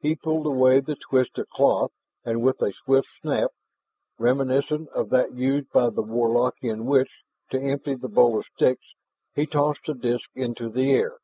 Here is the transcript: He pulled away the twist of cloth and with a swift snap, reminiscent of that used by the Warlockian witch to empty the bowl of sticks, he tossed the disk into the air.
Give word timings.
He 0.00 0.16
pulled 0.16 0.46
away 0.46 0.80
the 0.80 0.96
twist 0.96 1.38
of 1.38 1.48
cloth 1.50 1.92
and 2.24 2.42
with 2.42 2.60
a 2.60 2.72
swift 2.72 3.08
snap, 3.20 3.52
reminiscent 4.18 4.88
of 4.88 5.10
that 5.10 5.34
used 5.34 5.70
by 5.70 5.88
the 5.90 6.02
Warlockian 6.02 6.84
witch 6.84 7.22
to 7.50 7.60
empty 7.60 7.94
the 7.94 8.08
bowl 8.08 8.40
of 8.40 8.46
sticks, 8.46 8.96
he 9.36 9.46
tossed 9.46 9.86
the 9.86 9.94
disk 9.94 10.28
into 10.34 10.68
the 10.68 10.90
air. 10.90 11.18